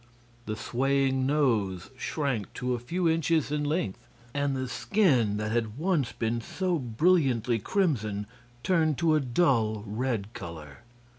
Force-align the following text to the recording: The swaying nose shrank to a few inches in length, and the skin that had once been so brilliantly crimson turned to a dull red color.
The 0.47 0.55
swaying 0.55 1.27
nose 1.27 1.91
shrank 1.95 2.51
to 2.55 2.73
a 2.73 2.79
few 2.79 3.07
inches 3.07 3.51
in 3.51 3.63
length, 3.63 4.07
and 4.33 4.55
the 4.55 4.67
skin 4.67 5.37
that 5.37 5.51
had 5.51 5.77
once 5.77 6.11
been 6.11 6.41
so 6.41 6.79
brilliantly 6.79 7.59
crimson 7.59 8.25
turned 8.63 8.97
to 8.97 9.13
a 9.13 9.19
dull 9.19 9.83
red 9.85 10.33
color. 10.33 10.79